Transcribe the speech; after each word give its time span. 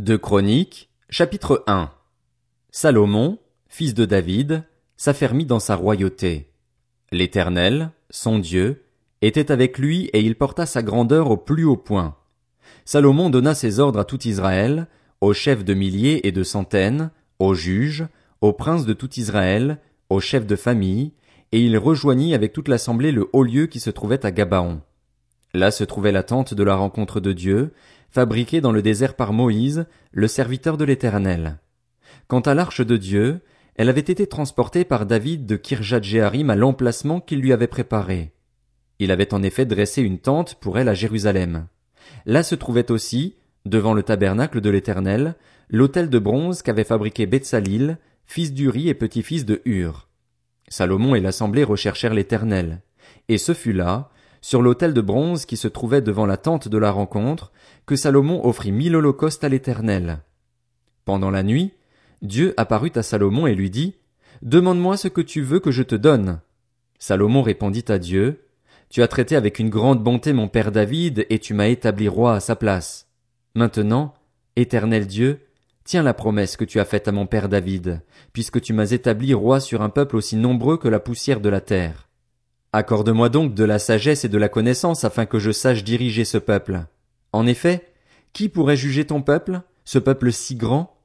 De 0.00 0.16
Chroniques, 0.16 0.88
chapitre 1.10 1.62
1 1.66 1.90
Salomon, 2.70 3.36
fils 3.68 3.92
de 3.92 4.06
David, 4.06 4.64
s'affermit 4.96 5.44
dans 5.44 5.60
sa 5.60 5.76
royauté. 5.76 6.48
L'Éternel, 7.12 7.90
son 8.08 8.38
Dieu, 8.38 8.82
était 9.20 9.52
avec 9.52 9.76
lui 9.76 10.06
et 10.14 10.22
il 10.22 10.36
porta 10.36 10.64
sa 10.64 10.82
grandeur 10.82 11.30
au 11.30 11.36
plus 11.36 11.64
haut 11.64 11.76
point. 11.76 12.16
Salomon 12.86 13.28
donna 13.28 13.54
ses 13.54 13.78
ordres 13.78 13.98
à 13.98 14.06
tout 14.06 14.26
Israël, 14.26 14.86
aux 15.20 15.34
chefs 15.34 15.66
de 15.66 15.74
milliers 15.74 16.26
et 16.26 16.32
de 16.32 16.44
centaines, 16.44 17.10
aux 17.38 17.52
juges, 17.52 18.06
aux 18.40 18.54
princes 18.54 18.86
de 18.86 18.94
tout 18.94 19.20
Israël, 19.20 19.80
aux 20.08 20.20
chefs 20.20 20.46
de 20.46 20.56
famille, 20.56 21.12
et 21.52 21.60
il 21.60 21.76
rejoignit 21.76 22.32
avec 22.32 22.54
toute 22.54 22.68
l'assemblée 22.68 23.12
le 23.12 23.28
haut 23.34 23.44
lieu 23.44 23.66
qui 23.66 23.80
se 23.80 23.90
trouvait 23.90 24.24
à 24.24 24.30
Gabaon. 24.30 24.80
Là 25.52 25.70
se 25.70 25.84
trouvait 25.84 26.12
la 26.12 26.22
tente 26.22 26.54
de 26.54 26.62
la 26.62 26.76
rencontre 26.76 27.20
de 27.20 27.32
Dieu, 27.32 27.74
fabriquée 28.10 28.60
dans 28.60 28.72
le 28.72 28.82
désert 28.82 29.14
par 29.14 29.32
Moïse, 29.32 29.86
le 30.12 30.28
serviteur 30.28 30.76
de 30.76 30.84
l'Éternel. 30.84 31.58
Quant 32.26 32.40
à 32.40 32.54
l'arche 32.54 32.80
de 32.80 32.96
Dieu, 32.96 33.40
elle 33.76 33.88
avait 33.88 34.00
été 34.00 34.26
transportée 34.26 34.84
par 34.84 35.06
David 35.06 35.46
de 35.46 35.56
Kirjat 35.56 36.02
Jearim 36.02 36.50
à 36.50 36.56
l'emplacement 36.56 37.20
qu'il 37.20 37.40
lui 37.40 37.52
avait 37.52 37.66
préparé. 37.66 38.32
Il 38.98 39.10
avait 39.10 39.32
en 39.32 39.42
effet 39.42 39.64
dressé 39.64 40.02
une 40.02 40.18
tente 40.18 40.56
pour 40.56 40.78
elle 40.78 40.88
à 40.88 40.94
Jérusalem. 40.94 41.66
Là 42.26 42.42
se 42.42 42.54
trouvait 42.54 42.90
aussi, 42.90 43.36
devant 43.64 43.94
le 43.94 44.02
tabernacle 44.02 44.60
de 44.60 44.70
l'Éternel, 44.70 45.36
l'autel 45.70 46.10
de 46.10 46.18
bronze 46.18 46.62
qu'avait 46.62 46.84
fabriqué 46.84 47.26
Betsalil, 47.26 47.98
fils 48.26 48.52
d'Uri 48.52 48.88
et 48.88 48.94
petit-fils 48.94 49.44
de 49.44 49.62
Hur. 49.64 50.08
Salomon 50.68 51.14
et 51.14 51.20
l'assemblée 51.20 51.64
recherchèrent 51.64 52.14
l'Éternel. 52.14 52.82
Et 53.28 53.38
ce 53.38 53.54
fut 53.54 53.72
là, 53.72 54.10
sur 54.40 54.62
l'autel 54.62 54.94
de 54.94 55.00
bronze 55.00 55.44
qui 55.44 55.56
se 55.56 55.68
trouvait 55.68 56.02
devant 56.02 56.26
la 56.26 56.36
tente 56.36 56.68
de 56.68 56.78
la 56.78 56.90
rencontre, 56.90 57.52
que 57.86 57.96
Salomon 57.96 58.44
offrit 58.46 58.72
mille 58.72 58.96
holocaustes 58.96 59.44
à 59.44 59.48
l'Éternel. 59.48 60.20
Pendant 61.04 61.30
la 61.30 61.42
nuit, 61.42 61.72
Dieu 62.22 62.54
apparut 62.56 62.92
à 62.94 63.02
Salomon 63.02 63.46
et 63.46 63.54
lui 63.54 63.70
dit, 63.70 63.96
Demande-moi 64.42 64.96
ce 64.96 65.08
que 65.08 65.20
tu 65.20 65.42
veux 65.42 65.60
que 65.60 65.70
je 65.70 65.82
te 65.82 65.94
donne. 65.94 66.40
Salomon 66.98 67.42
répondit 67.42 67.84
à 67.88 67.98
Dieu, 67.98 68.44
Tu 68.88 69.02
as 69.02 69.08
traité 69.08 69.36
avec 69.36 69.58
une 69.58 69.70
grande 69.70 70.02
bonté 70.02 70.32
mon 70.32 70.48
père 70.48 70.72
David, 70.72 71.26
et 71.30 71.38
tu 71.38 71.54
m'as 71.54 71.68
établi 71.68 72.08
roi 72.08 72.34
à 72.34 72.40
sa 72.40 72.56
place. 72.56 73.08
Maintenant, 73.54 74.14
Éternel 74.56 75.06
Dieu, 75.06 75.40
tiens 75.84 76.02
la 76.02 76.14
promesse 76.14 76.56
que 76.56 76.64
tu 76.64 76.80
as 76.80 76.84
faite 76.84 77.08
à 77.08 77.12
mon 77.12 77.26
père 77.26 77.48
David, 77.48 78.02
puisque 78.32 78.60
tu 78.60 78.72
m'as 78.72 78.90
établi 78.90 79.34
roi 79.34 79.60
sur 79.60 79.82
un 79.82 79.88
peuple 79.88 80.16
aussi 80.16 80.36
nombreux 80.36 80.76
que 80.76 80.88
la 80.88 81.00
poussière 81.00 81.40
de 81.40 81.48
la 81.48 81.60
terre. 81.60 82.09
Accorde-moi 82.72 83.30
donc 83.30 83.54
de 83.54 83.64
la 83.64 83.80
sagesse 83.80 84.24
et 84.24 84.28
de 84.28 84.38
la 84.38 84.48
connaissance 84.48 85.02
afin 85.02 85.26
que 85.26 85.40
je 85.40 85.50
sache 85.50 85.82
diriger 85.82 86.24
ce 86.24 86.38
peuple. 86.38 86.86
En 87.32 87.46
effet, 87.46 87.92
qui 88.32 88.48
pourrait 88.48 88.76
juger 88.76 89.04
ton 89.04 89.22
peuple, 89.22 89.62
ce 89.84 89.98
peuple 89.98 90.32
si 90.32 90.54
grand? 90.54 90.96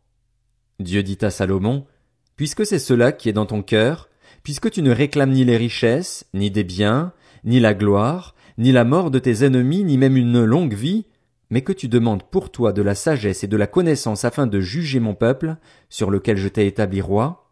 Dieu 0.80 1.02
dit 1.02 1.18
à 1.22 1.32
Salomon, 1.32 1.88
Puisque 2.36 2.66
c'est 2.68 2.80
cela 2.80 3.12
qui 3.12 3.30
est 3.30 3.34
dans 3.34 3.48
ton 3.48 3.64
cœur, 3.64 4.10
puisque 4.44 4.70
tu 4.70 4.84
ne 4.84 4.92
réclames 4.92 5.32
ni 5.32 5.44
les 5.44 5.58
richesses, 5.58 6.26
ni 6.36 6.52
des 6.52 6.64
biens, 6.64 7.14
ni 7.46 7.60
la 7.60 7.74
gloire, 7.74 8.36
ni 8.60 8.72
la 8.72 8.84
mort 8.84 9.10
de 9.10 9.18
tes 9.20 9.44
ennemis, 9.44 9.84
ni 9.84 9.98
même 9.98 10.18
une 10.18 10.44
longue 10.44 10.76
vie, 10.76 11.06
mais 11.50 11.62
que 11.62 11.74
tu 11.74 11.88
demandes 11.88 12.24
pour 12.24 12.52
toi 12.52 12.74
de 12.74 12.84
la 12.84 12.94
sagesse 12.94 13.44
et 13.44 13.48
de 13.48 13.58
la 13.58 13.68
connaissance 13.68 14.24
afin 14.24 14.46
de 14.46 14.60
juger 14.60 15.00
mon 15.00 15.16
peuple, 15.16 15.56
sur 15.90 16.12
lequel 16.12 16.38
je 16.38 16.48
t'ai 16.48 16.68
établi 16.68 17.02
roi, 17.02 17.50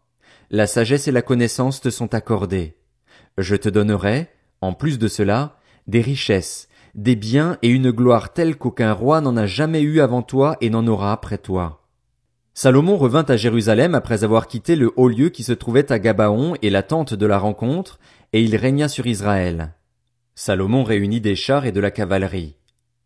la 0.50 0.68
sagesse 0.68 1.08
et 1.08 1.12
la 1.12 1.22
connaissance 1.22 1.80
te 1.80 1.90
sont 1.90 2.14
accordées. 2.14 2.76
Je 3.38 3.56
te 3.56 3.68
donnerai, 3.68 4.28
en 4.60 4.72
plus 4.72 4.98
de 4.98 5.08
cela, 5.08 5.58
des 5.86 6.00
richesses, 6.00 6.68
des 6.94 7.16
biens 7.16 7.58
et 7.62 7.68
une 7.68 7.90
gloire 7.90 8.32
telle 8.32 8.56
qu'aucun 8.56 8.92
roi 8.92 9.20
n'en 9.20 9.36
a 9.36 9.46
jamais 9.46 9.82
eu 9.82 10.00
avant 10.00 10.22
toi 10.22 10.56
et 10.60 10.70
n'en 10.70 10.86
aura 10.86 11.12
après 11.12 11.38
toi. 11.38 11.84
Salomon 12.56 12.96
revint 12.96 13.24
à 13.26 13.36
Jérusalem 13.36 13.96
après 13.96 14.22
avoir 14.22 14.46
quitté 14.46 14.76
le 14.76 14.92
haut 14.94 15.08
lieu 15.08 15.28
qui 15.30 15.42
se 15.42 15.52
trouvait 15.52 15.90
à 15.90 15.98
Gabaon 15.98 16.54
et 16.62 16.70
la 16.70 16.84
tente 16.84 17.12
de 17.12 17.26
la 17.26 17.38
rencontre, 17.38 17.98
et 18.32 18.42
il 18.42 18.54
régna 18.54 18.88
sur 18.88 19.06
Israël. 19.06 19.74
Salomon 20.36 20.84
réunit 20.84 21.20
des 21.20 21.34
chars 21.34 21.66
et 21.66 21.72
de 21.72 21.80
la 21.80 21.90
cavalerie. 21.90 22.56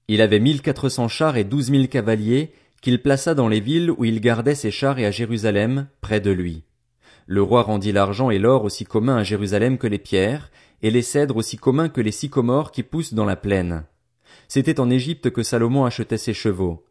Il 0.08 0.20
avait 0.20 0.40
mille 0.40 0.60
quatre 0.60 0.90
cents 0.90 1.08
chars 1.08 1.38
et 1.38 1.44
douze 1.44 1.70
mille 1.70 1.88
cavaliers, 1.88 2.52
qu'il 2.82 3.00
plaça 3.00 3.34
dans 3.34 3.48
les 3.48 3.60
villes 3.60 3.90
où 3.90 4.04
il 4.04 4.20
gardait 4.20 4.54
ses 4.54 4.70
chars 4.70 4.98
et 4.98 5.06
à 5.06 5.10
Jérusalem, 5.10 5.88
près 6.02 6.20
de 6.20 6.30
lui. 6.30 6.64
Le 7.30 7.42
roi 7.42 7.60
rendit 7.60 7.92
l'argent 7.92 8.30
et 8.30 8.38
l'or 8.38 8.64
aussi 8.64 8.86
communs 8.86 9.18
à 9.18 9.22
Jérusalem 9.22 9.76
que 9.76 9.86
les 9.86 9.98
pierres, 9.98 10.50
et 10.80 10.90
les 10.90 11.02
cèdres 11.02 11.36
aussi 11.36 11.58
communs 11.58 11.90
que 11.90 12.00
les 12.00 12.10
sycomores 12.10 12.72
qui 12.72 12.82
poussent 12.82 13.12
dans 13.12 13.26
la 13.26 13.36
plaine. 13.36 13.84
C'était 14.48 14.80
en 14.80 14.88
Égypte 14.88 15.28
que 15.28 15.42
Salomon 15.42 15.84
achetait 15.84 16.16
ses 16.16 16.32
chevaux. 16.32 16.86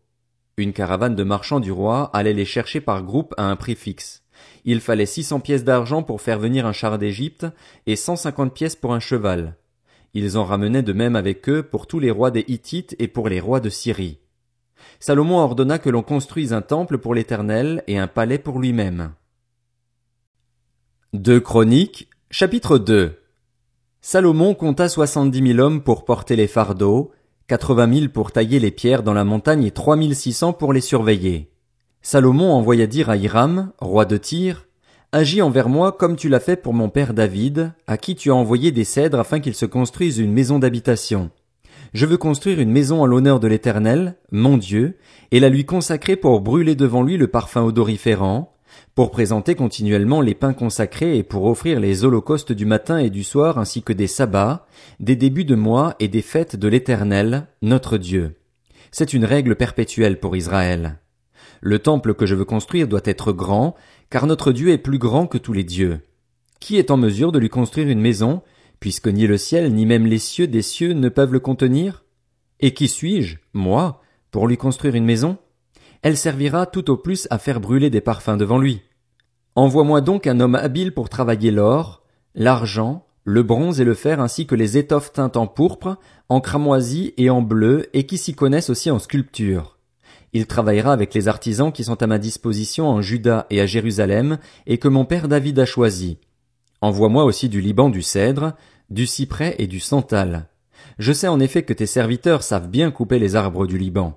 Une 0.57 0.73
caravane 0.73 1.15
de 1.15 1.23
marchands 1.23 1.59
du 1.59 1.71
roi 1.71 2.11
allait 2.13 2.35
les 2.35 2.45
chercher 2.45 2.81
par 2.81 3.01
groupe 3.01 3.33
à 3.37 3.49
un 3.49 3.55
prix 3.55 3.73
fixe. 3.73 4.21
Il 4.63 4.79
fallait 4.79 5.07
six 5.07 5.23
cents 5.23 5.39
pièces 5.39 5.63
d'argent 5.63 6.03
pour 6.03 6.21
faire 6.21 6.37
venir 6.37 6.67
un 6.67 6.71
char 6.71 6.99
d'Égypte 6.99 7.47
et 7.87 7.95
cent 7.95 8.15
cinquante 8.15 8.53
pièces 8.53 8.75
pour 8.75 8.93
un 8.93 8.99
cheval. 8.99 9.55
Ils 10.13 10.37
en 10.37 10.45
ramenaient 10.45 10.83
de 10.83 10.93
même 10.93 11.15
avec 11.15 11.49
eux 11.49 11.63
pour 11.63 11.87
tous 11.87 11.99
les 11.99 12.11
rois 12.11 12.29
des 12.29 12.45
Hittites 12.47 12.95
et 12.99 13.07
pour 13.07 13.27
les 13.27 13.39
rois 13.39 13.59
de 13.59 13.69
Syrie. 13.69 14.19
Salomon 14.99 15.39
ordonna 15.39 15.79
que 15.79 15.89
l'on 15.89 16.03
construise 16.03 16.53
un 16.53 16.61
temple 16.61 16.99
pour 16.99 17.15
l'Éternel 17.15 17.83
et 17.87 17.97
un 17.97 18.07
palais 18.07 18.37
pour 18.37 18.59
lui-même. 18.59 19.13
Deux 21.13 21.39
Chroniques, 21.39 22.09
chapitre 22.29 22.77
2 22.77 23.17
Salomon 24.01 24.53
compta 24.53 24.89
soixante-dix 24.89 25.41
mille 25.41 25.61
hommes 25.61 25.81
pour 25.81 26.03
porter 26.03 26.35
les 26.35 26.47
fardeaux, 26.47 27.11
quatre-vingt 27.47 27.87
mille 27.87 28.09
pour 28.09 28.33
tailler 28.33 28.59
les 28.59 28.71
pierres 28.71 29.03
dans 29.03 29.13
la 29.13 29.23
montagne 29.23 29.63
et 29.63 29.71
trois 29.71 29.95
mille 29.95 30.17
six 30.17 30.33
cents 30.33 30.51
pour 30.51 30.73
les 30.73 30.81
surveiller. 30.81 31.49
Salomon 32.01 32.51
envoya 32.51 32.87
dire 32.87 33.09
à 33.09 33.15
Hiram, 33.15 33.71
roi 33.79 34.03
de 34.03 34.17
Tyr, 34.17 34.65
Agis 35.13 35.41
envers 35.41 35.69
moi 35.69 35.93
comme 35.93 36.17
tu 36.17 36.27
l'as 36.27 36.41
fait 36.41 36.57
pour 36.57 36.73
mon 36.73 36.89
père 36.89 37.13
David, 37.13 37.71
à 37.87 37.97
qui 37.97 38.13
tu 38.15 38.29
as 38.29 38.35
envoyé 38.35 38.73
des 38.73 38.83
cèdres 38.83 39.21
afin 39.21 39.39
qu'il 39.39 39.55
se 39.55 39.65
construise 39.65 40.17
une 40.17 40.33
maison 40.33 40.59
d'habitation. 40.59 41.31
Je 41.93 42.05
veux 42.05 42.17
construire 42.17 42.59
une 42.59 42.71
maison 42.71 43.01
en 43.01 43.05
l'honneur 43.05 43.39
de 43.39 43.47
l'Éternel, 43.47 44.17
mon 44.33 44.57
Dieu, 44.57 44.97
et 45.31 45.39
la 45.39 45.47
lui 45.47 45.65
consacrer 45.65 46.17
pour 46.17 46.41
brûler 46.41 46.75
devant 46.75 47.01
lui 47.01 47.15
le 47.15 47.27
parfum 47.27 47.63
odoriférant, 47.63 48.56
pour 48.95 49.11
présenter 49.11 49.55
continuellement 49.55 50.21
les 50.21 50.33
pains 50.33 50.53
consacrés 50.53 51.17
et 51.17 51.23
pour 51.23 51.45
offrir 51.45 51.79
les 51.79 52.03
holocaustes 52.03 52.51
du 52.51 52.65
matin 52.65 52.97
et 52.97 53.09
du 53.09 53.23
soir 53.23 53.57
ainsi 53.57 53.83
que 53.83 53.93
des 53.93 54.07
sabbats, 54.07 54.65
des 54.99 55.15
débuts 55.15 55.45
de 55.45 55.55
mois 55.55 55.95
et 55.99 56.07
des 56.07 56.21
fêtes 56.21 56.55
de 56.55 56.67
l'Éternel, 56.67 57.47
notre 57.61 57.97
Dieu. 57.97 58.35
C'est 58.91 59.13
une 59.13 59.25
règle 59.25 59.55
perpétuelle 59.55 60.19
pour 60.19 60.35
Israël. 60.35 60.99
Le 61.61 61.79
temple 61.79 62.13
que 62.13 62.25
je 62.25 62.35
veux 62.35 62.45
construire 62.45 62.87
doit 62.87 63.01
être 63.03 63.31
grand, 63.31 63.75
car 64.09 64.27
notre 64.27 64.51
Dieu 64.51 64.69
est 64.69 64.77
plus 64.77 64.99
grand 64.99 65.27
que 65.27 65.37
tous 65.37 65.53
les 65.53 65.63
dieux. 65.63 65.99
Qui 66.59 66.77
est 66.77 66.91
en 66.91 66.97
mesure 66.97 67.31
de 67.31 67.39
lui 67.39 67.49
construire 67.49 67.89
une 67.89 68.01
maison, 68.01 68.41
puisque 68.79 69.07
ni 69.07 69.27
le 69.27 69.37
ciel 69.37 69.73
ni 69.73 69.85
même 69.85 70.05
les 70.05 70.19
cieux 70.19 70.47
des 70.47 70.61
cieux 70.61 70.93
ne 70.93 71.09
peuvent 71.09 71.33
le 71.33 71.39
contenir? 71.39 72.03
Et 72.59 72.73
qui 72.73 72.87
suis-je, 72.87 73.37
moi, 73.53 74.01
pour 74.31 74.47
lui 74.47 74.57
construire 74.57 74.95
une 74.95 75.05
maison? 75.05 75.37
Elle 76.01 76.17
servira 76.17 76.65
tout 76.65 76.89
au 76.89 76.97
plus 76.97 77.27
à 77.29 77.37
faire 77.37 77.59
brûler 77.59 77.89
des 77.89 78.01
parfums 78.01 78.37
devant 78.37 78.57
lui. 78.57 78.81
Envoie-moi 79.55 80.01
donc 80.01 80.27
un 80.27 80.39
homme 80.39 80.55
habile 80.55 80.93
pour 80.93 81.09
travailler 81.09 81.51
l'or, 81.51 82.03
l'argent, 82.35 83.05
le 83.23 83.43
bronze 83.43 83.81
et 83.81 83.83
le 83.83 83.93
fer 83.93 84.21
ainsi 84.21 84.45
que 84.47 84.55
les 84.55 84.77
étoffes 84.77 85.11
teintes 85.11 85.35
en 85.35 85.47
pourpre, 85.47 85.97
en 86.29 86.39
cramoisi 86.39 87.13
et 87.17 87.29
en 87.29 87.41
bleu 87.41 87.87
et 87.93 88.05
qui 88.05 88.17
s'y 88.17 88.33
connaissent 88.33 88.69
aussi 88.69 88.91
en 88.91 88.99
sculpture. 88.99 89.77
Il 90.33 90.45
travaillera 90.45 90.93
avec 90.93 91.13
les 91.13 91.27
artisans 91.27 91.71
qui 91.71 91.83
sont 91.83 92.01
à 92.01 92.07
ma 92.07 92.19
disposition 92.19 92.87
en 92.87 93.01
Juda 93.01 93.47
et 93.49 93.59
à 93.59 93.65
Jérusalem 93.65 94.37
et 94.65 94.77
que 94.77 94.87
mon 94.87 95.05
père 95.05 95.27
David 95.27 95.57
a 95.59 95.65
choisi. 95.65 96.19
Envoie-moi 96.81 97.23
aussi 97.23 97.49
du 97.49 97.59
Liban 97.59 97.89
du 97.89 98.01
cèdre, 98.01 98.53
du 98.89 99.07
cyprès 99.07 99.55
et 99.57 99.67
du 99.67 99.79
santal. 99.79 100.47
Je 100.99 101.11
sais 101.11 101.27
en 101.27 101.39
effet 101.39 101.63
que 101.63 101.73
tes 101.73 101.85
serviteurs 101.85 102.43
savent 102.43 102.69
bien 102.69 102.91
couper 102.91 103.19
les 103.19 103.35
arbres 103.35 103.65
du 103.67 103.77
Liban. 103.77 104.15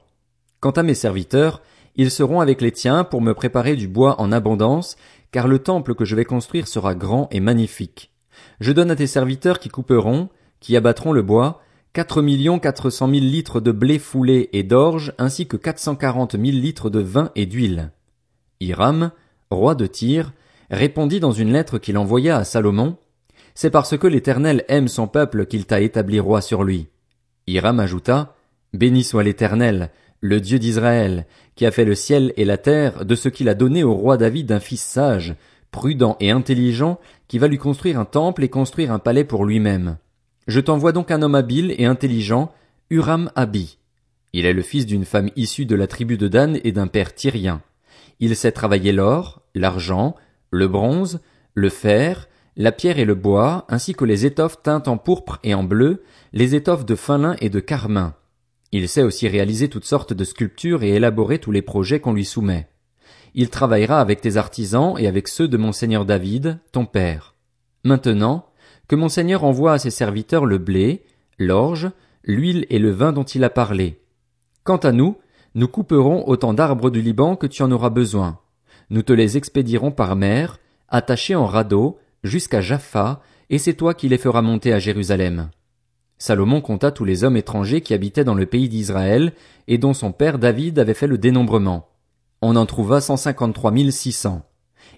Quant 0.61 0.71
à 0.71 0.83
mes 0.83 0.95
serviteurs, 0.95 1.63
ils 1.97 2.11
seront 2.11 2.41
avec 2.41 2.61
les 2.61 2.73
tiens 2.73 3.05
pour 3.05 3.23
me 3.23 3.35
préparer 3.35 3.77
du 3.77 3.89
bois 3.89 4.21
en 4.21 4.31
abondance 4.31 4.97
car 5.33 5.49
le 5.49 5.59
temple 5.59 5.95
que 5.95 6.05
je 6.05 6.17
vais 6.17 6.25
construire 6.25 6.69
sera 6.69 6.95
grand 6.95 7.29
et 7.31 7.41
magnifique. 7.41 8.13
Je 8.61 8.73
donne 8.73 8.91
à 8.91 8.97
tes 8.97 9.07
serviteurs 9.07 9.59
qui 9.59 9.69
couperont, 9.69 10.29
qui 10.61 10.77
abattront 10.77 11.13
le 11.13 11.23
bois, 11.23 11.63
quatre 11.93 12.23
millions 12.23 12.59
quatre 12.59 12.91
cent 12.91 13.07
mille 13.07 13.31
litres 13.31 13.61
de 13.61 13.73
blé 13.73 13.99
foulé 13.99 14.49
et 14.53 14.63
d'orge, 14.63 15.15
ainsi 15.19 15.47
que 15.47 15.57
quatre 15.57 15.79
cent 15.79 15.97
quarante 15.97 16.35
mille 16.35 16.61
litres 16.61 16.91
de 16.91 17.01
vin 17.01 17.31
et 17.37 17.47
d'huile. 17.47 17.93
Hiram, 18.61 19.13
roi 19.51 19.75
de 19.75 19.87
Tyr, 19.87 20.33
répondit 20.71 21.21
dans 21.21 21.33
une 21.33 21.53
lettre 21.53 21.79
qu'il 21.79 21.99
envoya 21.99 22.37
à 22.37 22.45
Salomon, 22.45 22.97
C'est 23.55 23.71
parce 23.71 23.99
que 23.99 24.07
l'Éternel 24.07 24.65
aime 24.69 24.89
son 24.89 25.09
peuple 25.09 25.47
qu'il 25.47 25.67
t'a 25.67 25.81
établi 25.81 26.21
roi 26.21 26.41
sur 26.41 26.63
lui. 26.63 26.89
Hiram 27.47 27.81
ajouta, 27.81 28.37
Béni 28.73 29.03
soit 29.03 29.25
l'Éternel, 29.25 29.91
le 30.21 30.41
Dieu 30.41 30.59
d'Israël, 30.59 31.27
qui 31.57 31.67
a 31.67 31.71
fait 31.71 31.85
le 31.85 31.95
ciel 31.95 32.33
et 32.37 32.45
la 32.45 32.59
terre, 32.59 33.05
de 33.05 33.15
ce 33.15 33.29
qu'il 33.29 33.49
a 33.49 33.55
donné 33.55 33.85
au 33.85 33.95
roi 33.95 34.17
David 34.17 34.53
un 34.53 34.61
fils 34.61 34.83
sage, 34.83 35.35
prudent 35.71 36.17
et 36.21 36.31
intelligent, 36.31 36.99
qui 37.29 37.39
va 37.39 37.49
lui 37.49 37.59
construire 37.59 37.99
un 37.99 38.05
temple 38.05 38.45
et 38.45 38.49
construire 38.49 38.93
un 38.93 38.99
palais 38.99 39.25
pour 39.25 39.45
lui-même. 39.45 39.97
Je 40.47 40.61
t'envoie 40.61 40.93
donc 40.93 41.11
un 41.11 41.23
homme 41.23 41.35
habile 41.35 41.75
et 41.79 41.85
intelligent, 41.85 42.53
Uram 42.91 43.31
Abi. 43.35 43.79
Il 44.33 44.47
est 44.47 44.53
le 44.53 44.63
fils 44.63 44.87
d'une 44.87 45.05
femme 45.05 45.31
issue 45.37 45.67
de 45.67 45.75
la 45.75 45.87
tribu 45.87 46.17
de 46.17 46.29
Dan 46.29 46.59
et 46.65 46.73
d'un 46.73 46.87
père 46.87 47.15
tyrien. 47.15 47.63
Il 48.21 48.37
sait 48.37 48.53
travailler 48.53 48.93
l'or, 48.93 49.43
l'argent, 49.55 50.15
le 50.51 50.69
bronze, 50.69 51.21
le 51.55 51.69
fer, 51.69 52.29
la 52.57 52.73
pierre 52.73 52.99
et 52.99 53.05
le 53.05 53.15
bois, 53.15 53.65
ainsi 53.69 53.95
que 53.95 54.05
les 54.05 54.27
étoffes 54.27 54.63
teintes 54.63 54.89
en 54.89 54.99
pourpre 54.99 55.39
et 55.43 55.55
en 55.55 55.65
bleu, 55.65 56.03
les 56.33 56.55
étoffes 56.55 56.85
de 56.85 56.95
fin 56.95 57.19
lin 57.19 57.37
et 57.41 57.49
de 57.49 57.61
carmin. 57.61 58.15
Il 58.73 58.89
sait 58.89 59.03
aussi 59.03 59.27
réaliser 59.29 59.69
toutes 59.69 59.85
sortes 59.85 60.13
de 60.13 60.25
sculptures 60.25 60.83
et 60.83 60.91
élaborer 60.91 61.39
tous 61.39 61.51
les 61.51 61.63
projets 61.63 62.01
qu'on 62.01 62.13
lui 62.13 62.25
soumet. 62.25 62.69
Il 63.35 63.51
travaillera 63.51 64.01
avec 64.01 64.21
tes 64.21 64.37
artisans 64.37 64.95
et 64.99 65.07
avec 65.07 65.29
ceux 65.29 65.49
de 65.49 65.57
mon 65.57 65.73
seigneur 65.73 66.05
David, 66.05 66.59
ton 66.73 66.85
père. 66.85 67.35
Maintenant, 67.85 68.47
que 68.89 68.97
mon 68.97 69.09
seigneur 69.09 69.45
envoie 69.45 69.73
à 69.73 69.79
ses 69.79 69.91
serviteurs 69.91 70.47
le 70.47 70.59
blé, 70.59 71.05
l'orge, 71.39 71.91
l'huile 72.25 72.67
et 72.71 72.79
le 72.79 72.91
vin 72.91 73.13
dont 73.13 73.25
il 73.25 73.45
a 73.45 73.51
parlé. 73.51 74.01
Quant 74.65 74.79
à 74.79 74.93
nous, 74.93 75.17
nous 75.55 75.69
couperons 75.69 76.29
autant 76.29 76.55
d'arbres 76.55 76.91
du 76.91 77.01
Liban 77.01 77.37
que 77.37 77.47
tu 77.47 77.63
en 77.63 77.73
auras 77.73 77.91
besoin. 77.91 78.39
Nous 78.91 79.03
te 79.03 79.13
les 79.13 79.37
expédierons 79.37 79.91
par 79.91 80.17
mer, 80.17 80.59
attachés 80.89 81.35
en 81.35 81.47
radeau, 81.47 81.99
jusqu'à 82.23 82.61
Jaffa, 82.61 83.23
et 83.49 83.59
c'est 83.59 83.75
toi 83.75 83.95
qui 83.95 84.09
les 84.09 84.19
feras 84.19 84.43
monter 84.43 84.73
à 84.73 84.79
Jérusalem. 84.79 85.51
Salomon 86.21 86.61
compta 86.61 86.91
tous 86.91 87.07
les 87.07 87.25
hommes 87.25 87.39
étrangers 87.39 87.81
qui 87.81 87.95
habitaient 87.95 88.25
dans 88.25 88.35
le 88.35 88.45
pays 88.45 88.69
d'Israël, 88.69 89.33
et 89.69 89.79
dont 89.79 89.95
son 89.95 90.13
père 90.13 90.39
David 90.39 90.79
avait 90.79 90.93
fait 90.93 91.07
le 91.07 91.17
dénombrement. 91.17 91.89
On 92.43 92.57
en 92.57 92.67
trouva 92.67 93.01
cent 93.01 93.17
cinquante-trois 93.17 93.71
mille 93.71 93.91
six 93.91 94.13
cents. 94.13 94.43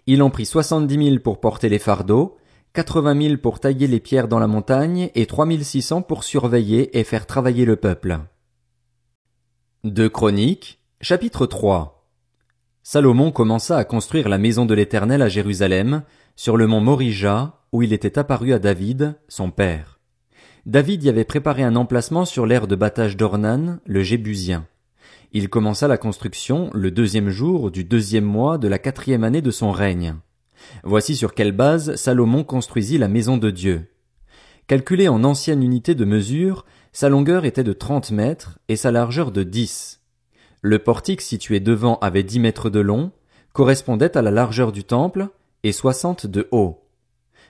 Il 0.09 0.21
en 0.21 0.31
prit 0.31 0.47
soixante-dix 0.47 0.99
mille 0.99 1.23
pour 1.23 1.39
porter 1.39 1.69
les 1.69 1.79
fardeaux, 1.79 2.39
quatre-vingt 2.73 3.15
mille 3.15 3.41
pour 3.41 3.61
tailler 3.61 3.87
les 3.87 4.01
pierres 4.01 4.27
dans 4.27 4.41
la 4.41 4.49
montagne, 4.49 5.11
et 5.15 5.27
trois 5.27 5.47
mille 5.47 5.65
six 5.65 5.83
cents 5.83 6.03
pour 6.03 6.25
surveiller 6.25 6.99
et 6.99 7.05
faire 7.05 7.25
travailler 7.25 7.65
le 7.65 7.77
peuple. 7.77 8.19
De 9.85 10.09
Chroniques, 10.09 10.81
chapitre 11.01 11.47
3 11.47 12.05
Salomon 12.83 13.31
commença 13.31 13.77
à 13.77 13.85
construire 13.85 14.29
la 14.29 14.39
maison 14.39 14.67
de 14.67 14.75
l'Éternel 14.75 15.23
à 15.23 15.29
Jérusalem, 15.29 16.03
sur 16.35 16.57
le 16.57 16.67
mont 16.67 16.81
Morija, 16.81 17.61
où 17.71 17.83
il 17.83 17.93
était 17.93 18.19
apparu 18.19 18.53
à 18.53 18.59
David, 18.59 19.15
son 19.29 19.53
père. 19.53 20.01
David 20.65 21.03
y 21.03 21.09
avait 21.09 21.25
préparé 21.25 21.65
un 21.65 21.75
emplacement 21.75 22.25
sur 22.25 22.47
l'aire 22.47 22.69
de 22.69 22.77
battage 22.77 23.17
d'Ornan, 23.17 23.81
le 23.85 24.03
Jébusien. 24.05 24.65
Il 25.33 25.49
commença 25.49 25.89
la 25.89 25.99
construction 25.99 26.71
le 26.73 26.93
deuxième 26.93 27.31
jour 27.31 27.73
du 27.73 27.83
deuxième 27.83 28.25
mois 28.25 28.59
de 28.59 28.69
la 28.69 28.79
quatrième 28.79 29.25
année 29.25 29.43
de 29.43 29.51
son 29.51 29.73
règne. 29.73 30.15
Voici 30.85 31.17
sur 31.17 31.35
quelle 31.35 31.51
base 31.51 31.97
Salomon 31.97 32.45
construisit 32.45 32.97
la 32.97 33.09
maison 33.09 33.39
de 33.39 33.51
Dieu. 33.51 33.89
Calculée 34.69 35.09
en 35.09 35.25
ancienne 35.25 35.65
unité 35.65 35.97
de 35.97 36.05
mesure, 36.05 36.65
sa 36.93 37.09
longueur 37.09 37.45
était 37.45 37.65
de 37.65 37.73
trente 37.73 38.13
mètres 38.13 38.61
et 38.69 38.77
sa 38.77 38.93
largeur 38.93 39.33
de 39.33 39.43
dix. 39.43 40.01
Le 40.61 40.79
portique 40.79 41.23
situé 41.23 41.59
devant 41.59 41.99
avait 41.99 42.23
dix 42.23 42.39
mètres 42.39 42.71
de 42.71 42.79
long, 42.79 43.11
correspondait 43.53 44.17
à 44.17 44.23
la 44.23 44.31
largeur 44.31 44.71
du 44.71 44.85
temple, 44.85 45.27
et 45.65 45.73
soixante 45.73 46.27
de 46.27 46.47
haut. 46.53 46.85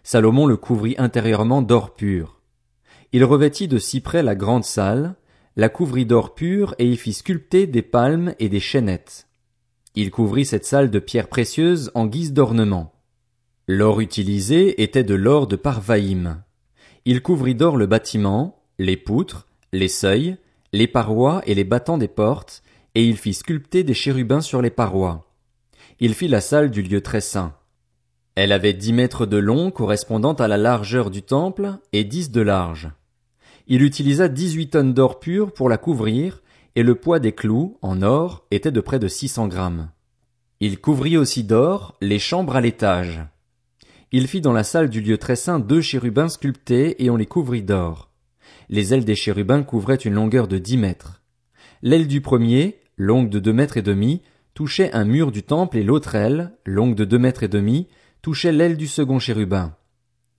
Salomon 0.03 0.47
le 0.47 0.56
couvrit 0.56 0.94
intérieurement 0.97 1.61
d'or 1.61 1.94
pur. 1.94 2.41
Il 3.12 3.25
revêtit 3.25 3.69
de 3.69 3.79
cyprès 3.79 4.23
la 4.23 4.35
grande 4.35 4.64
salle, 4.64 5.14
la 5.56 5.69
couvrit 5.69 6.06
d'or 6.06 6.35
pur 6.35 6.75
et 6.79 6.88
y 6.88 6.97
fit 6.97 7.12
sculpter 7.12 7.67
des 7.67 7.82
palmes 7.82 8.35
et 8.38 8.49
des 8.49 8.61
chaînettes. 8.61 9.26
Il 9.94 10.11
couvrit 10.11 10.47
cette 10.47 10.64
salle 10.64 10.91
de 10.91 10.99
pierres 10.99 11.29
précieuses 11.29 11.91
en 11.94 12.06
guise 12.06 12.32
d'ornement. 12.32 12.94
L'or 13.69 14.00
utilisé 14.00 14.82
était 14.82 15.05
de 15.05 15.14
l'or 15.14 15.47
de 15.47 15.56
Parvaïm. 15.56 16.43
Il 17.05 17.20
couvrit 17.20 17.55
d'or 17.55 17.76
le 17.76 17.87
bâtiment, 17.87 18.62
les 18.79 18.97
poutres, 18.97 19.47
les 19.73 19.88
seuils, 19.88 20.38
les 20.73 20.87
parois 20.87 21.43
et 21.47 21.55
les 21.55 21.64
battants 21.64 21.99
des 21.99 22.09
portes, 22.09 22.62
et 22.94 23.06
il 23.06 23.19
fit 23.19 23.35
sculpter 23.35 23.85
des 23.85 23.94
chérubins 23.94 24.41
sur 24.41 24.62
les 24.62 24.70
parois. 24.70 25.31
Il 26.00 26.14
fit 26.14 26.29
la 26.29 26.41
salle 26.41 26.70
du 26.70 26.81
lieu 26.81 27.03
très 27.03 27.20
saint. 27.20 27.55
Elle 28.35 28.53
avait 28.53 28.73
dix 28.73 28.94
mètres 28.94 29.26
de 29.26 29.37
long 29.37 29.70
correspondant 29.70 30.32
à 30.32 30.49
la 30.49 30.56
largeur 30.56 31.11
du 31.11 31.23
temple 31.23 31.75
et 31.93 32.05
dix 32.05 32.31
de 32.31 32.41
large. 32.41 32.91
Il 33.67 33.82
utilisa 33.82 34.29
dix-huit 34.29 34.70
tonnes 34.70 34.94
d'or 34.94 35.20
pur 35.20 35.53
pour 35.53 35.69
la 35.69 35.79
couvrir, 35.79 36.43
et 36.75 36.82
le 36.82 36.94
poids 36.94 37.20
des 37.20 37.32
clous, 37.32 37.79
en 37.82 38.03
or, 38.03 38.47
était 38.50 38.73
de 38.73 38.81
près 38.81 38.99
de 38.99 39.09
six 39.09 39.29
cents 39.29 39.49
grammes. 39.49 39.91
Il 40.61 40.81
couvrit 40.81 41.17
aussi 41.17 41.44
d'or 41.44 41.97
les 42.00 42.19
chambres 42.19 42.56
à 42.56 42.61
l'étage. 42.61 43.20
Il 44.12 44.29
fit 44.29 44.41
dans 44.41 44.53
la 44.53 44.64
salle 44.64 44.91
du 44.91 45.00
lieu 45.00 45.19
très 45.19 45.37
saint 45.37 45.59
deux 45.59 45.81
chérubins 45.81 46.29
sculptés 46.29 47.03
et 47.03 47.11
on 47.11 47.17
les 47.17 47.26
couvrit 47.26 47.62
d'or. 47.62 48.11
Les 48.69 48.94
ailes 48.94 49.05
des 49.05 49.14
chérubins 49.14 49.62
couvraient 49.62 49.97
une 49.97 50.14
longueur 50.14 50.49
de 50.49 50.59
dix 50.59 50.76
mètres. 50.76 51.23
L'aile 51.82 52.06
du 52.06 52.20
premier, 52.20 52.79
longue 52.97 53.29
de 53.29 53.38
deux 53.38 53.53
mètres 53.53 53.76
et 53.76 53.82
demi, 53.82 54.23
touchait 54.55 54.93
un 54.93 55.05
mur 55.05 55.32
du 55.32 55.43
temple 55.43 55.79
et 55.79 55.82
l'autre 55.82 56.14
aile, 56.14 56.53
longue 56.64 56.94
de 56.94 57.05
deux 57.05 57.19
mètres 57.19 57.43
et 57.43 57.49
demi, 57.49 57.88
touchait 58.20 58.53
l'aile 58.53 58.76
du 58.76 58.87
second 58.87 59.19
chérubin. 59.19 59.75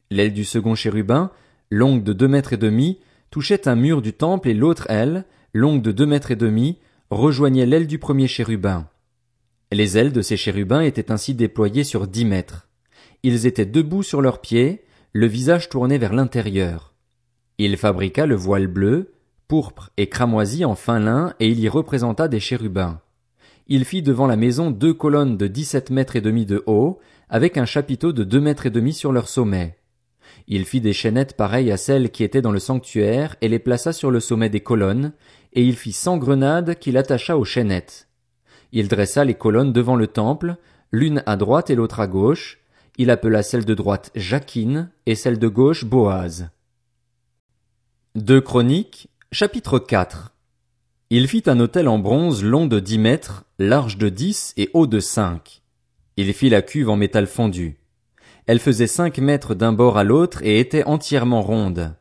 L'aile 0.10 0.34
du 0.34 0.46
second 0.46 0.76
chérubin, 0.76 1.32
longue 1.70 2.04
de 2.04 2.14
deux 2.14 2.28
mètres 2.28 2.54
et 2.54 2.58
demi, 2.58 3.00
touchait 3.34 3.68
un 3.68 3.74
mur 3.74 4.04
du 4.04 4.14
temple 4.14 4.50
et 4.50 4.54
l'autre 4.54 4.86
aile, 4.92 5.26
longue 5.56 5.82
de 5.82 5.92
deux 5.92 6.06
mètres 6.06 6.30
et 6.30 6.36
demi, 6.36 6.78
rejoignait 7.10 7.66
l'aile 7.66 7.88
du 7.88 7.98
premier 7.98 8.28
chérubin. 8.28 8.88
Les 9.72 9.98
ailes 9.98 10.14
de 10.14 10.22
ces 10.22 10.38
chérubins 10.38 10.82
étaient 10.82 11.12
ainsi 11.12 11.34
déployées 11.34 11.84
sur 11.84 12.06
dix 12.06 12.26
mètres. 12.26 12.68
Ils 13.24 13.48
étaient 13.48 13.66
debout 13.66 14.04
sur 14.04 14.22
leurs 14.22 14.40
pieds, 14.40 14.84
le 15.14 15.26
visage 15.26 15.68
tourné 15.68 15.98
vers 15.98 16.14
l'intérieur. 16.14 16.94
Il 17.58 17.76
fabriqua 17.76 18.28
le 18.28 18.36
voile 18.36 18.68
bleu, 18.68 19.14
pourpre 19.48 19.90
et 19.98 20.10
cramoisi 20.10 20.64
en 20.64 20.76
fin 20.76 21.00
lin 21.00 21.34
et 21.40 21.48
il 21.50 21.60
y 21.60 21.68
représenta 21.68 22.28
des 22.28 22.40
chérubins. 22.40 23.02
Il 23.66 23.84
fit 23.84 24.04
devant 24.04 24.28
la 24.28 24.36
maison 24.36 24.70
deux 24.70 24.94
colonnes 24.94 25.38
de 25.38 25.48
dix-sept 25.48 25.90
mètres 25.90 26.16
et 26.16 26.22
demi 26.22 26.46
de 26.46 26.62
haut, 26.68 27.00
avec 27.30 27.58
un 27.58 27.66
chapiteau 27.66 28.14
de 28.14 28.24
deux 28.24 28.42
mètres 28.42 28.68
et 28.68 28.70
demi 28.70 28.94
sur 28.94 29.12
leur 29.12 29.28
sommet. 29.28 29.80
Il 30.48 30.66
fit 30.66 30.82
des 30.82 30.94
chaînettes 30.94 31.38
pareilles 31.38 31.72
à 31.72 31.78
celles 31.78 32.10
qui 32.10 32.24
étaient 32.24 32.42
dans 32.42 32.52
le 32.52 32.60
sanctuaire 32.60 33.36
et 33.42 33.48
les 33.48 33.60
plaça 33.60 33.94
sur 33.94 34.12
le 34.12 34.20
sommet 34.20 34.50
des 34.50 34.62
colonnes, 34.62 35.14
et 35.54 35.64
il 35.64 35.76
fit 35.76 35.94
cent 35.94 36.18
grenades 36.18 36.76
qu'il 36.76 36.98
attacha 36.98 37.38
aux 37.38 37.46
chaînettes. 37.46 38.08
Il 38.72 38.88
dressa 38.88 39.24
les 39.24 39.36
colonnes 39.36 39.72
devant 39.72 39.96
le 39.96 40.08
temple, 40.08 40.58
l'une 40.92 41.24
à 41.26 41.36
droite 41.36 41.70
et 41.70 41.76
l'autre 41.76 42.00
à 42.00 42.08
gauche. 42.08 42.60
Il 42.98 43.10
appela 43.10 43.44
celle 43.44 43.66
de 43.66 43.74
droite 43.74 44.12
Jacquine 44.16 44.90
et 45.06 45.16
celle 45.16 45.40
de 45.40 45.48
gauche 45.48 45.86
Boaz. 45.86 46.50
Deux 48.16 48.42
Chroniques, 48.42 49.10
chapitre 49.32 49.80
4 49.80 50.36
Il 51.10 51.28
fit 51.28 51.44
un 51.48 51.60
autel 51.60 51.88
en 51.88 52.00
bronze 52.00 52.44
long 52.44 52.68
de 52.68 52.80
dix 52.80 53.00
mètres, 53.00 53.46
large 53.60 53.98
de 53.98 54.10
dix 54.10 54.54
et 54.58 54.70
haut 54.74 54.88
de 54.88 55.00
cinq. 55.00 55.62
Il 56.18 56.32
fit 56.34 56.50
la 56.50 56.62
cuve 56.62 56.90
en 56.90 56.96
métal 56.96 57.26
fondu. 57.26 57.78
Elle 58.46 58.60
faisait 58.60 58.88
cinq 58.88 59.20
mètres 59.20 59.56
d'un 59.56 59.72
bord 59.72 59.98
à 59.98 60.04
l'autre 60.04 60.44
et 60.44 60.60
était 60.60 60.84
entièrement 60.84 61.42
ronde. 61.42 61.96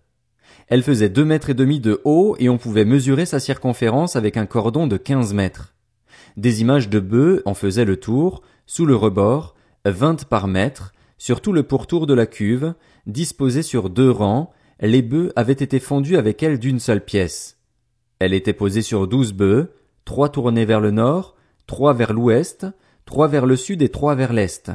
Elle 0.67 0.83
faisait 0.83 1.09
deux 1.09 1.25
mètres 1.25 1.51
et 1.51 1.55
demi 1.55 1.79
de 1.79 2.01
haut 2.05 2.35
et 2.39 2.49
on 2.49 2.59
pouvait 2.59 2.85
mesurer 2.85 3.27
sa 3.27 3.39
circonférence 3.39 4.17
avec 4.17 4.37
un 4.37 4.47
cordon 4.47 4.87
de 4.87 4.97
quinze 4.97 5.35
mètres. 5.35 5.75
Des 6.37 6.61
images 6.61 6.89
de 6.89 6.99
bœufs 6.99 7.43
en 7.45 7.55
faisaient 7.55 7.85
le 7.85 7.99
tour, 7.99 8.43
sous 8.67 8.87
le 8.87 8.97
rebord, 8.97 9.55
vingt 9.85 10.25
par 10.25 10.49
mètre, 10.49 10.93
sur 11.19 11.41
tout 11.41 11.53
le 11.53 11.63
pourtour 11.63 12.07
de 12.07 12.15
la 12.15 12.27
cuve, 12.27 12.75
disposées 13.07 13.63
sur 13.63 13.91
deux 13.91 14.11
rangs, 14.11 14.51
les 14.81 15.03
bœufs 15.03 15.33
avaient 15.37 15.53
été 15.53 15.79
fondus 15.79 16.17
avec 16.17 16.43
elle 16.43 16.59
d'une 16.59 16.81
seule 16.81 17.05
pièce. 17.05 17.59
Elle 18.19 18.35
était 18.35 18.53
posée 18.53 18.83
sur 18.83 19.07
douze 19.07 19.33
bœufs, 19.33 19.73
trois 20.05 20.31
tournés 20.31 20.65
vers 20.65 20.81
le 20.81 20.91
nord, 20.91 21.37
trois 21.67 21.93
vers 21.93 22.13
l'ouest, 22.13 22.67
trois 23.05 23.29
vers 23.29 23.47
le 23.47 23.55
sud 23.57 23.83
et 23.83 23.91
trois 23.91 24.17
vers 24.17 24.33
l'est. 24.33 24.73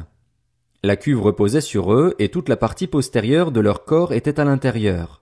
La 0.87 0.95
cuve 0.95 1.21
reposait 1.21 1.59
sur 1.59 1.91
eux 1.91 2.15
et 2.17 2.29
toute 2.29 2.47
la 2.47 2.55
partie 2.55 2.87
postérieure 2.87 3.51
de 3.51 3.59
leur 3.59 3.83
corps 3.83 4.13
était 4.13 4.39
à 4.39 4.45
l'intérieur. 4.45 5.21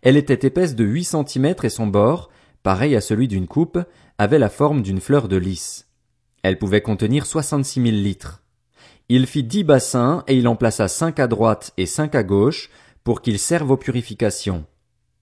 Elle 0.00 0.16
était 0.16 0.46
épaisse 0.46 0.74
de 0.74 0.84
huit 0.84 1.04
centimètres 1.04 1.66
et 1.66 1.68
son 1.68 1.86
bord, 1.86 2.30
pareil 2.62 2.96
à 2.96 3.02
celui 3.02 3.28
d'une 3.28 3.46
coupe, 3.46 3.78
avait 4.16 4.38
la 4.38 4.48
forme 4.48 4.80
d'une 4.80 5.02
fleur 5.02 5.28
de 5.28 5.36
lys. 5.36 5.86
Elle 6.42 6.56
pouvait 6.56 6.80
contenir 6.80 7.26
soixante-six 7.26 7.78
mille 7.78 8.02
litres. 8.02 8.42
Il 9.10 9.26
fit 9.26 9.44
dix 9.44 9.64
bassins 9.64 10.24
et 10.28 10.34
il 10.34 10.48
en 10.48 10.56
plaça 10.56 10.88
cinq 10.88 11.20
à 11.20 11.26
droite 11.26 11.74
et 11.76 11.84
cinq 11.84 12.14
à 12.14 12.22
gauche 12.22 12.70
pour 13.04 13.20
qu'ils 13.20 13.38
servent 13.38 13.72
aux 13.72 13.76
purifications. 13.76 14.64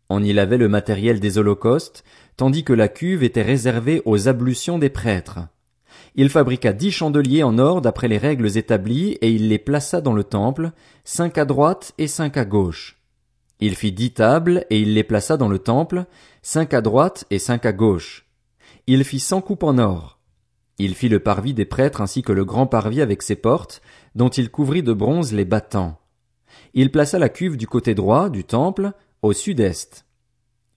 On 0.08 0.22
y 0.22 0.32
lavait 0.32 0.56
le 0.56 0.68
matériel 0.68 1.18
des 1.18 1.36
holocaustes, 1.36 2.04
tandis 2.36 2.62
que 2.62 2.72
la 2.72 2.86
cuve 2.86 3.24
était 3.24 3.42
réservée 3.42 4.02
aux 4.04 4.28
ablutions 4.28 4.78
des 4.78 4.88
prêtres. 4.88 5.40
Il 6.20 6.28
fabriqua 6.28 6.74
dix 6.74 6.90
chandeliers 6.90 7.42
en 7.42 7.56
or 7.56 7.80
d'après 7.80 8.06
les 8.06 8.18
règles 8.18 8.58
établies 8.58 9.12
et 9.22 9.30
il 9.30 9.48
les 9.48 9.58
plaça 9.58 10.02
dans 10.02 10.12
le 10.12 10.22
temple, 10.22 10.72
cinq 11.02 11.38
à 11.38 11.46
droite 11.46 11.94
et 11.96 12.08
cinq 12.08 12.36
à 12.36 12.44
gauche. 12.44 12.98
Il 13.58 13.74
fit 13.74 13.90
dix 13.90 14.10
tables 14.10 14.66
et 14.68 14.80
il 14.80 14.92
les 14.92 15.02
plaça 15.02 15.38
dans 15.38 15.48
le 15.48 15.58
temple, 15.58 16.04
cinq 16.42 16.74
à 16.74 16.82
droite 16.82 17.24
et 17.30 17.38
cinq 17.38 17.64
à 17.64 17.72
gauche. 17.72 18.26
Il 18.86 19.02
fit 19.04 19.18
cent 19.18 19.40
coupes 19.40 19.62
en 19.62 19.78
or. 19.78 20.18
Il 20.76 20.94
fit 20.94 21.08
le 21.08 21.20
parvis 21.20 21.54
des 21.54 21.64
prêtres 21.64 22.02
ainsi 22.02 22.20
que 22.20 22.32
le 22.32 22.44
grand 22.44 22.66
parvis 22.66 23.00
avec 23.00 23.22
ses 23.22 23.36
portes, 23.36 23.80
dont 24.14 24.28
il 24.28 24.50
couvrit 24.50 24.82
de 24.82 24.92
bronze 24.92 25.32
les 25.32 25.46
battants. 25.46 25.98
Il 26.74 26.92
plaça 26.92 27.18
la 27.18 27.30
cuve 27.30 27.56
du 27.56 27.66
côté 27.66 27.94
droit 27.94 28.28
du 28.28 28.44
temple, 28.44 28.92
au 29.22 29.32
sud-est. 29.32 30.04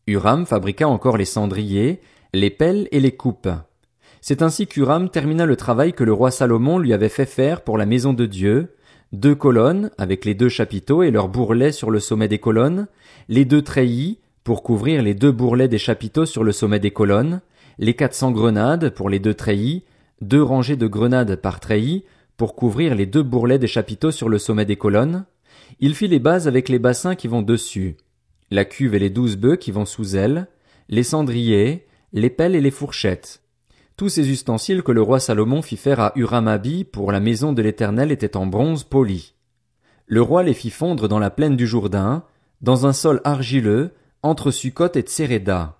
Uram 0.07 0.45
fabriqua 0.45 0.87
encore 0.87 1.17
les 1.17 1.25
cendriers, 1.25 1.99
les 2.33 2.49
pelles 2.49 2.87
et 2.93 3.01
les 3.01 3.17
coupes. 3.17 3.49
C'est 4.25 4.41
ainsi 4.41 4.67
qu'Uram 4.67 5.09
termina 5.09 5.45
le 5.45 5.57
travail 5.57 5.91
que 5.91 6.05
le 6.05 6.13
roi 6.13 6.31
Salomon 6.31 6.79
lui 6.79 6.93
avait 6.93 7.09
fait 7.09 7.25
faire 7.25 7.59
pour 7.59 7.77
la 7.77 7.85
maison 7.85 8.13
de 8.13 8.25
Dieu, 8.25 8.73
deux 9.11 9.35
colonnes 9.35 9.91
avec 9.97 10.23
les 10.23 10.33
deux 10.33 10.47
chapiteaux 10.47 11.03
et 11.03 11.11
leurs 11.11 11.27
bourrelets 11.27 11.73
sur 11.73 11.91
le 11.91 11.99
sommet 11.99 12.29
des 12.29 12.39
colonnes, 12.39 12.87
les 13.27 13.43
deux 13.43 13.61
treillis 13.61 14.19
pour 14.45 14.63
couvrir 14.63 15.03
les 15.03 15.13
deux 15.13 15.33
bourrelets 15.33 15.67
des 15.67 15.77
chapiteaux 15.77 16.25
sur 16.25 16.45
le 16.45 16.53
sommet 16.53 16.79
des 16.79 16.91
colonnes, 16.91 17.41
les 17.79 17.95
quatre 17.95 18.13
cents 18.13 18.31
grenades 18.31 18.91
pour 18.91 19.09
les 19.09 19.19
deux 19.19 19.33
treillis, 19.33 19.83
deux 20.21 20.41
rangées 20.41 20.77
de 20.77 20.87
grenades 20.87 21.35
par 21.35 21.59
treillis 21.59 22.05
pour 22.37 22.55
couvrir 22.55 22.95
les 22.95 23.05
deux 23.05 23.23
bourrelets 23.23 23.59
des 23.59 23.67
chapiteaux 23.67 24.11
sur 24.11 24.29
le 24.29 24.37
sommet 24.37 24.63
des 24.63 24.77
colonnes. 24.77 25.25
Il 25.81 25.95
fit 25.95 26.07
les 26.07 26.19
bases 26.19 26.47
avec 26.47 26.69
les 26.69 26.79
bassins 26.79 27.15
qui 27.15 27.27
vont 27.27 27.41
dessus, 27.41 27.97
la 28.51 28.63
cuve 28.63 28.95
et 28.95 28.99
les 28.99 29.09
douze 29.09 29.35
bœufs 29.35 29.57
qui 29.57 29.71
vont 29.71 29.85
sous 29.85 30.15
elle, 30.15 30.47
les 30.87 31.03
cendriers, 31.03 31.85
les 32.13 32.29
pelles 32.29 32.55
et 32.55 32.61
les 32.61 32.71
fourchettes. 32.71 33.42
Tous 33.95 34.09
ces 34.09 34.31
ustensiles 34.31 34.81
que 34.81 34.91
le 34.91 35.03
roi 35.03 35.19
Salomon 35.19 35.61
fit 35.61 35.77
faire 35.77 35.99
à 35.99 36.13
Uramabi 36.15 36.83
pour 36.83 37.11
la 37.11 37.19
maison 37.19 37.53
de 37.53 37.61
l'Éternel 37.61 38.11
étaient 38.11 38.35
en 38.35 38.47
bronze 38.47 38.83
poli. 38.83 39.35
Le 40.07 40.21
roi 40.21 40.41
les 40.41 40.55
fit 40.55 40.71
fondre 40.71 41.07
dans 41.07 41.19
la 41.19 41.29
plaine 41.29 41.55
du 41.55 41.67
Jourdain, 41.67 42.23
dans 42.61 42.87
un 42.87 42.93
sol 42.93 43.21
argileux, 43.23 43.91
entre 44.23 44.49
Sukkot 44.49 44.95
et 44.95 45.01
Tseréda. 45.01 45.77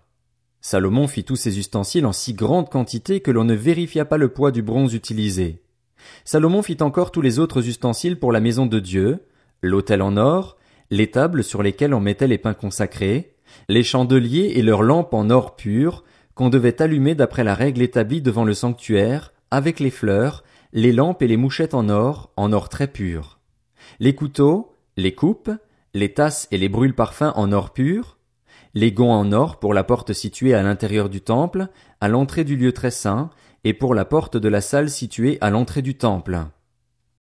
Salomon 0.62 1.08
fit 1.08 1.24
tous 1.24 1.36
ces 1.36 1.58
ustensiles 1.58 2.06
en 2.06 2.12
si 2.12 2.34
grande 2.34 2.70
quantité 2.70 3.20
que 3.20 3.32
l'on 3.32 3.46
ne 3.46 3.56
vérifia 3.56 4.06
pas 4.06 4.18
le 4.18 4.30
poids 4.30 4.52
du 4.52 4.62
bronze 4.62 4.94
utilisé. 4.94 5.64
Salomon 6.24 6.62
fit 6.62 6.78
encore 6.82 7.12
tous 7.12 7.22
les 7.22 7.40
autres 7.40 7.68
ustensiles 7.68 8.20
pour 8.20 8.32
la 8.32 8.42
maison 8.42 8.68
de 8.68 8.80
Dieu, 8.80 9.26
l'autel 9.62 10.04
en 10.04 10.18
or, 10.18 10.58
les 10.92 11.10
tables 11.10 11.44
sur 11.44 11.64
lesquelles 11.64 11.96
on 11.96 12.00
mettait 12.00 12.28
les 12.28 12.38
pains 12.38 12.54
consacrés, 12.54 13.36
les 13.70 13.84
chandeliers 13.84 14.54
et 14.56 14.62
leurs 14.62 14.84
lampes 14.84 15.14
en 15.14 15.32
or 15.32 15.56
pur, 15.56 16.04
qu'on 16.36 16.50
devait 16.50 16.82
allumer 16.82 17.16
d'après 17.16 17.44
la 17.44 17.56
règle 17.56 17.82
établie 17.82 18.22
devant 18.22 18.44
le 18.44 18.54
sanctuaire, 18.54 19.34
avec 19.52 19.80
les 19.80 19.92
fleurs, 19.92 20.44
les 20.72 20.92
lampes 20.92 21.22
et 21.22 21.28
les 21.28 21.38
mouchettes 21.38 21.74
en 21.76 21.90
or, 21.90 22.32
en 22.36 22.52
or 22.52 22.70
très 22.70 22.88
pur. 22.88 23.40
Les 24.00 24.16
couteaux, 24.16 24.76
les 24.98 25.14
coupes, 25.14 25.52
les 25.94 26.14
tasses 26.14 26.48
et 26.52 26.58
les 26.58 26.70
brûle-parfums 26.70 27.34
en 27.36 27.52
or 27.52 27.72
pur, 27.72 28.18
les 28.74 28.92
gonds 28.92 29.12
en 29.12 29.32
or 29.32 29.60
pour 29.60 29.74
la 29.74 29.84
porte 29.84 30.14
située 30.14 30.56
à 30.56 30.64
l'intérieur 30.64 31.10
du 31.10 31.22
temple, 31.22 31.68
à 32.02 32.08
l'entrée 32.08 32.44
du 32.44 32.56
lieu 32.56 32.72
très 32.72 32.92
saint, 32.92 33.30
et 33.64 33.74
pour 33.74 33.94
la 33.94 34.06
porte 34.06 34.36
de 34.36 34.50
la 34.50 34.62
salle 34.62 34.90
située 34.90 35.38
à 35.42 35.50
l'entrée 35.50 35.82
du 35.82 35.96
temple. 35.96 36.40